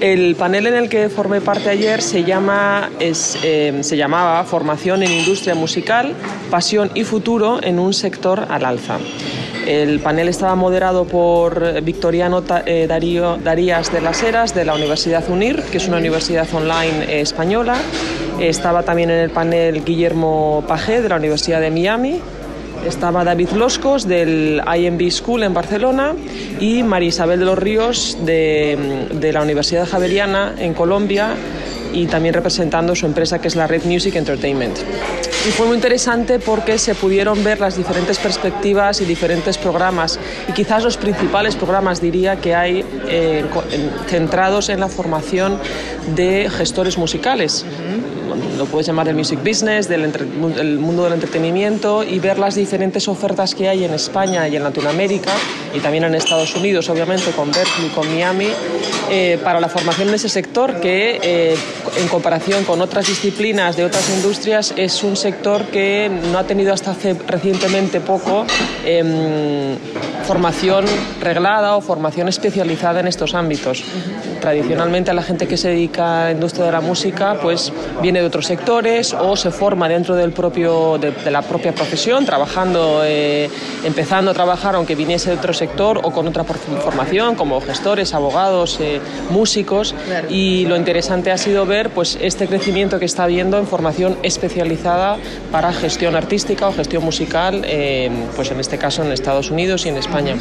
[0.00, 5.10] El panel en el que formé parte ayer se, llama, eh, se llamaba Formación en
[5.10, 6.14] Industria Musical,
[6.50, 8.98] Pasión y Futuro en un sector al alza.
[9.66, 15.62] El panel estaba moderado por Victoriano eh, Darías de las Heras de la Universidad UNIR,
[15.64, 17.76] que es una universidad online española.
[18.38, 22.20] Estaba también en el panel Guillermo Pagé de la Universidad de Miami,
[22.86, 26.14] estaba David Loscos del IMB School en Barcelona
[26.60, 31.34] y María Isabel de los Ríos de, de la Universidad Javeriana en Colombia
[31.92, 34.76] y también representando su empresa que es la Red Music Entertainment.
[35.46, 40.18] Y fue muy interesante porque se pudieron ver las diferentes perspectivas y diferentes programas
[40.48, 43.44] y quizás los principales programas diría que hay eh,
[44.08, 45.58] centrados en la formación
[46.14, 47.64] de gestores musicales
[48.56, 50.04] lo puedes llamar del music business, del
[50.58, 54.62] el mundo del entretenimiento y ver las diferentes ofertas que hay en España y en
[54.62, 55.32] Latinoamérica
[55.74, 58.48] y también en Estados Unidos, obviamente, con Berkeley, con Miami,
[59.10, 61.56] eh, para la formación de ese sector que, eh,
[61.98, 66.72] en comparación con otras disciplinas de otras industrias, es un sector que no ha tenido
[66.72, 68.46] hasta hace recientemente poco
[68.84, 69.76] em,
[70.26, 70.84] formación
[71.20, 73.82] reglada o formación especializada en estos ámbitos.
[74.40, 77.72] Tradicionalmente, a la gente que se dedica a la industria de la música, pues
[78.02, 83.02] viene de otros sectores o se forma dentro del propio, de, la propia profesión, trabajando,
[83.04, 83.48] eh,
[83.84, 88.78] empezando a trabajar aunque viniese de otro sector o con otra formación, como gestores, abogados,
[88.80, 89.00] eh,
[89.30, 89.94] músicos.
[90.28, 95.16] Y lo interesante ha sido ver pues, este crecimiento que está habiendo en formación especializada
[95.50, 99.90] para gestión artística o gestión musical, eh, pues en este caso en Estados Unidos y
[99.90, 100.36] en España.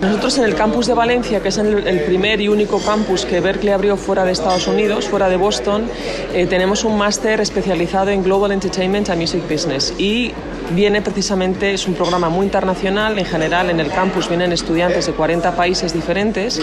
[0.00, 3.74] Nosotros en el campus de Valencia, que es el, primer y único campus que Berkeley
[3.74, 5.90] abrió fuera de Estados Unidos, fuera de Boston,
[6.32, 10.32] eh, tenemos un máster especializado en Global Entertainment and Music Business y
[10.74, 15.12] viene precisamente, es un programa muy internacional, en general en el campus vienen estudiantes de
[15.12, 16.60] 40 países diferentes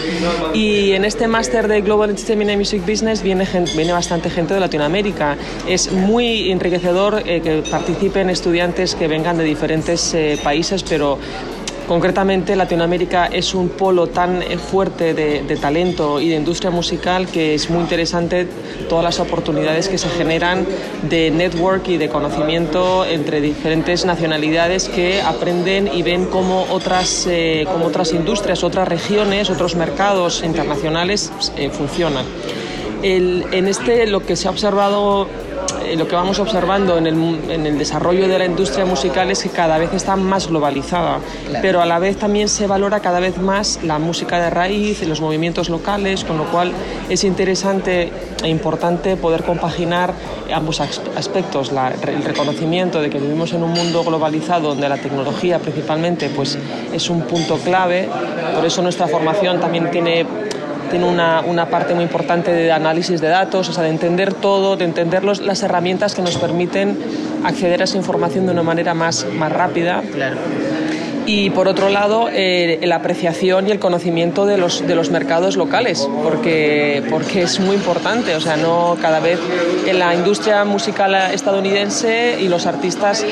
[0.54, 4.60] y en este máster de Global Entertainment and Music Business viene, viene bastante gente de
[4.60, 5.38] Latinoamérica.
[5.68, 11.20] Es muy enriquecedor eh, que participen estudiantes que vengan de diferentes eh, países, pero
[11.88, 17.56] Concretamente, Latinoamérica es un polo tan eh, fuerte de, talento y de industria musical que
[17.56, 18.46] es muy interesante
[18.90, 20.66] todas las oportunidades que se generan
[21.10, 27.66] de network y de conocimiento entre diferentes nacionalidades que aprenden y ven cómo otras, eh,
[27.82, 32.26] otras industrias, otras regiones, otros mercados internacionales eh, funcionan.
[33.02, 35.28] en este lo que se ha observado
[35.96, 39.94] lo que vamos observando en el, desarrollo de la industria musical es que cada vez
[39.94, 41.20] está más globalizada,
[41.62, 45.22] pero a la vez también se valora cada vez más la música de raíz, los
[45.22, 46.72] movimientos locales, con lo cual
[47.10, 48.12] es interesante
[48.44, 50.14] e importante poder compaginar
[50.54, 56.30] ambos aspectos, el reconocimiento de que vivimos en un mundo globalizado donde la tecnología principalmente
[56.30, 56.58] pues,
[56.94, 58.10] es un punto clave,
[58.56, 60.26] por eso nuestra formación también tiene
[60.90, 64.78] tiene una, una, parte muy importante de análisis de datos, o sea, de entender todo,
[64.78, 66.98] de entender los, las herramientas que nos permiten
[67.44, 70.02] acceder a esa información de una manera más, más rápida.
[70.14, 70.38] Claro
[71.28, 75.58] y por otro lado eh, la apreciación y el conocimiento de los, de los mercados
[75.58, 79.38] locales, porque, porque es muy importante, o sea, no cada vez
[79.86, 83.26] en la industria musical estadounidense y los artistas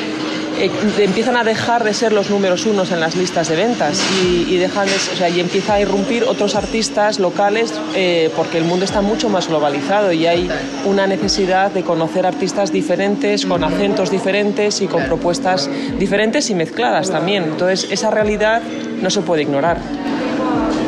[0.57, 4.55] eh, empiezan a dejar de ser los números unos en las listas de ventas y,
[4.55, 9.01] dejan o sea, y empieza a irrumpir otros artistas locales eh, porque el mundo está
[9.01, 10.49] mucho más globalizado y hay
[10.85, 15.69] una necesidad de conocer artistas diferentes, con acentos diferentes y con propuestas
[15.99, 17.43] diferentes y mezcladas también.
[17.43, 18.61] Entonces, esa realidad
[19.01, 19.77] no se puede ignorar.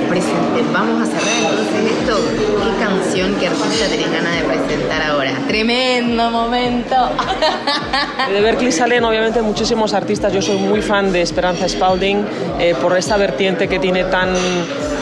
[0.09, 0.63] Presente.
[0.71, 2.17] Vamos a cerrar entonces esto.
[2.63, 5.33] ¿Qué canción, qué artista tenés ganas de presentar ahora?
[5.47, 6.95] Tremendo momento.
[8.31, 10.31] De Berkeley salen obviamente muchísimos artistas.
[10.31, 12.25] Yo soy muy fan de Esperanza Spalding
[12.59, 14.29] eh, por esta vertiente que tiene tan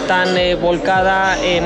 [0.07, 1.63] tan eh, volcada en,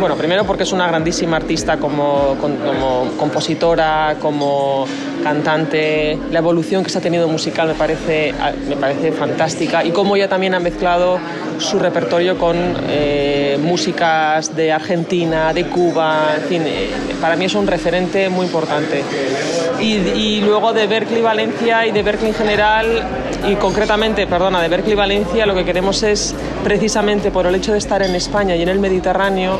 [0.00, 4.86] bueno, primero porque es una grandísima artista como, como, compositora, como
[5.22, 8.32] cantante, la evolución que se ha tenido musical me parece,
[8.68, 11.18] me parece fantástica y cómo ella también ha mezclado
[11.58, 12.56] su repertorio con
[12.88, 18.46] eh, músicas de Argentina, de Cuba, en fin, eh, para mí es un referente muy
[18.46, 19.02] importante.
[19.80, 22.86] Y, y, luego de Berkeley Valencia y de Berkeley en general,
[23.46, 27.78] y concretamente, perdona, de Berkeley Valencia, lo que queremos es precisamente por el hecho de
[27.78, 29.58] estar en España y en el Mediterráneo,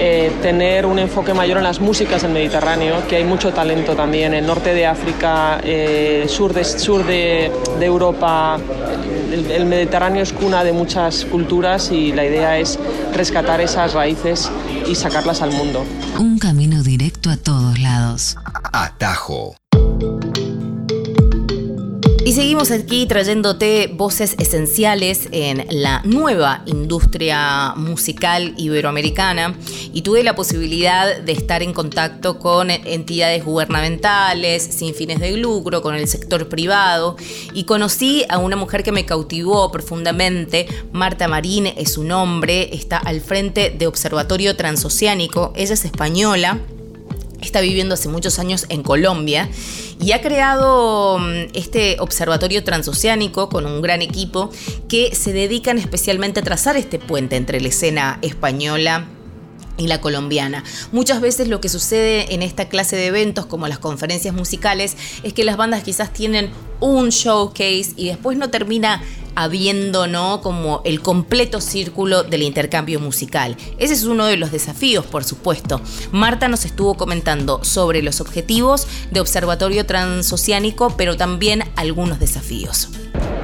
[0.00, 4.32] eh, tener un enfoque mayor en las músicas del Mediterráneo, que hay mucho talento también
[4.32, 8.58] en norte de África, eh, sur, de, sur de, de Europa.
[9.32, 12.78] El, el, Mediterráneo es cuna de muchas culturas y la idea es
[13.12, 14.50] rescatar esas raíces
[14.86, 15.84] y sacarlas al mundo.
[16.18, 18.36] Un camino directo a todos lados.
[18.72, 19.56] Atajo.
[22.28, 29.54] Y seguimos aquí trayéndote voces esenciales en la nueva industria musical iberoamericana.
[29.94, 35.80] Y tuve la posibilidad de estar en contacto con entidades gubernamentales, sin fines de lucro,
[35.80, 37.16] con el sector privado.
[37.54, 42.98] Y conocí a una mujer que me cautivó profundamente, Marta Marín es su nombre, está
[42.98, 46.60] al frente de Observatorio Transoceánico, ella es española
[47.40, 49.48] está viviendo hace muchos años en Colombia
[50.00, 54.50] y ha creado mm, este observatorio transoceánico con un gran equipo
[54.88, 59.06] que se dedican especialmente a trazar este puente entre la escena española
[59.78, 60.64] y la colombiana.
[60.92, 65.32] Muchas veces lo que sucede en esta clase de eventos como las conferencias musicales es
[65.32, 66.50] que las bandas quizás tienen
[66.80, 69.02] un showcase y después no termina
[69.34, 70.40] habiendo ¿no?
[70.40, 73.56] como el completo círculo del intercambio musical.
[73.78, 75.80] Ese es uno de los desafíos, por supuesto.
[76.10, 82.88] Marta nos estuvo comentando sobre los objetivos de Observatorio Transoceánico, pero también algunos desafíos.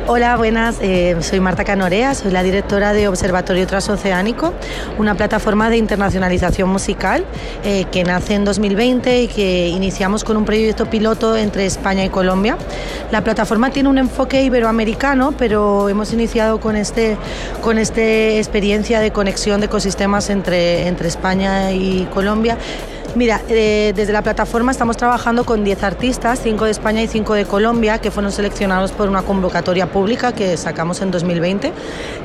[0.07, 0.77] Hola, buenas.
[0.83, 4.53] Eh, soy Marta Canorea, soy la directora de Observatorio Transoceánico,
[4.99, 7.25] una plataforma de internacionalización musical
[7.65, 12.11] eh, que nace en 2020 y que iniciamos con un proyecto piloto entre España y
[12.11, 12.59] Colombia.
[13.11, 17.17] La plataforma tiene un enfoque iberoamericano, pero hemos iniciado con este
[17.63, 22.59] con esta experiencia de conexión de ecosistemas entre, entre España y Colombia.
[23.17, 27.35] Mira, eh, desde la plataforma estamos trabajando con 10 artistas, 5 de España y 5
[27.35, 31.73] de Colombia, que fueron seleccionados por una convocatoria pública que sacamos en 2020.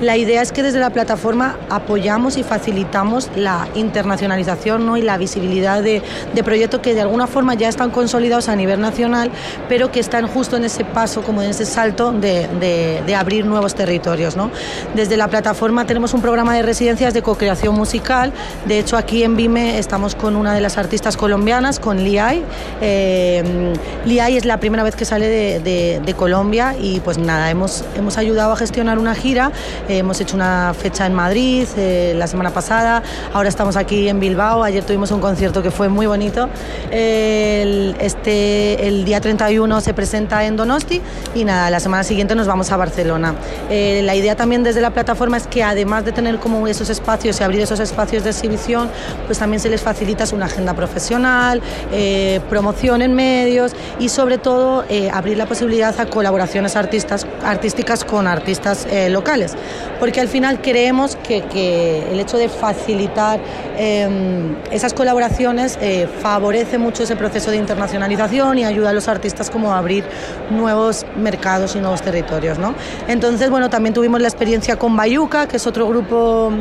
[0.01, 4.97] La idea es que desde la plataforma apoyamos y facilitamos la internacionalización ¿no?
[4.97, 6.01] y la visibilidad de,
[6.33, 9.29] de, proyectos que de alguna forma ya están consolidados a nivel nacional,
[9.67, 13.45] pero que están justo en ese paso, como en ese salto de, de, de abrir
[13.45, 14.35] nuevos territorios.
[14.35, 14.49] ¿no?
[14.95, 18.33] Desde la plataforma tenemos un programa de residencias de co-creación musical.
[18.65, 22.43] De hecho, aquí en Vime estamos con una de las artistas colombianas, con Liai.
[22.81, 23.73] Eh,
[24.05, 27.83] Liai es la primera vez que sale de, de, de, Colombia y pues nada, hemos,
[27.95, 29.51] hemos ayudado a gestionar una gira,
[29.87, 33.03] eh, hemos hecho una fecha en Madrid eh, la semana pasada,
[33.33, 36.49] ahora estamos aquí en Bilbao, ayer tuvimos un concierto que fue muy bonito,
[36.91, 41.01] el, este, el día 31 se presenta en Donosti
[41.35, 43.35] y nada, la semana siguiente nos vamos a Barcelona.
[43.69, 47.39] Eh, la idea también desde la plataforma es que además de tener como esos espacios
[47.39, 48.89] y abrir esos espacios de exhibición,
[49.25, 51.61] pues también se les facilita una agenda profesional,
[51.91, 58.03] eh, promoción en medios y sobre todo eh, abrir la posibilidad a colaboraciones artistas, artísticas
[58.03, 59.55] con artistas eh, locales.
[59.99, 63.39] Porque al final creemos que, que el hecho de facilitar
[63.77, 65.77] em, esas colaboraciones
[66.21, 70.03] favorece mucho ese proceso de internacionalización y ayuda a los artistas como a abrir
[70.49, 72.57] nuevos mercados y nuevos territorios.
[72.59, 72.75] ¿no?
[73.07, 76.51] Entonces, bueno, también tuvimos la experiencia con Bayuca, que es otro grupo,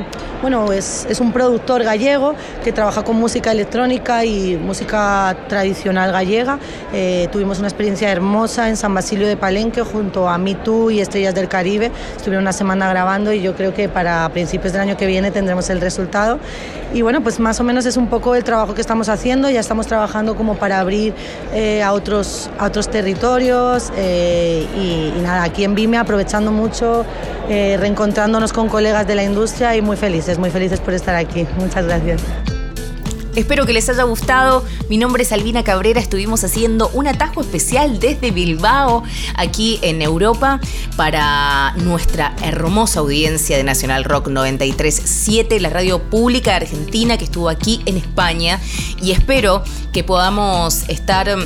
[0.42, 2.34] bueno, es, es un productor gallego
[2.64, 6.58] que trabaja con música electrónica y música tradicional gallega.
[6.92, 11.00] Eh, tuvimos una experiencia hermosa en San Basilio de Palenque junto a Me Too y
[11.00, 11.90] Estrellas del Caribe.
[12.16, 15.68] Estuvieron una semana grabando y yo creo que para principios del año que viene tendremos
[15.70, 16.38] el resultado.
[16.94, 19.50] Y bueno, pues más o menos es un poco el trabajo que estamos haciendo.
[19.50, 21.12] Ya estamos trabajando como para abrir
[21.52, 27.04] eh, a, otros, a otros territorios eh, y, nada, aquí en Vime aprovechando mucho,
[27.48, 31.46] reencontrándonos con colegas de la industria y muy felices, muy felices por estar aquí.
[31.58, 32.22] Muchas gracias.
[33.38, 34.64] Espero que les haya gustado.
[34.88, 36.00] Mi nombre es Albina Cabrera.
[36.00, 39.04] Estuvimos haciendo un atajo especial desde Bilbao,
[39.36, 40.60] aquí en Europa,
[40.96, 47.80] para nuestra hermosa audiencia de Nacional Rock 93.7, la radio pública Argentina que estuvo aquí
[47.86, 48.60] en España.
[49.00, 49.62] Y espero
[49.92, 51.38] que podamos estar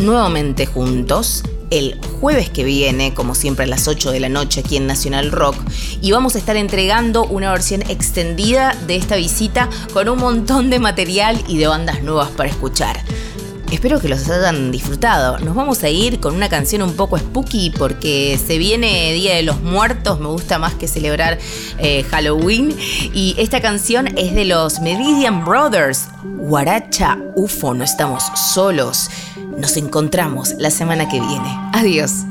[0.00, 4.76] nuevamente juntos el jueves que viene, como siempre a las 8 de la noche aquí
[4.76, 5.56] en Nacional Rock,
[6.00, 10.78] y vamos a estar entregando una versión extendida de esta visita con un montón de
[10.78, 12.98] material y de bandas nuevas para escuchar.
[13.70, 15.38] Espero que los hayan disfrutado.
[15.40, 19.42] Nos vamos a ir con una canción un poco spooky porque se viene Día de
[19.42, 21.38] los Muertos, me gusta más que celebrar
[21.78, 22.74] eh, Halloween.
[23.12, 29.10] Y esta canción es de los Meridian Brothers, Guaracha UFO, no estamos solos.
[29.58, 31.48] Nos encontramos la semana que viene.
[31.72, 32.24] Adiós.